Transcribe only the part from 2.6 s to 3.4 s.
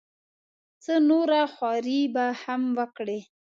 وکړي.